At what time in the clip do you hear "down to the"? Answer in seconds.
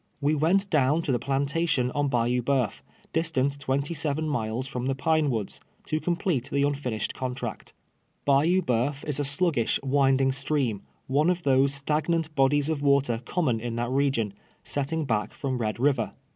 0.71-1.19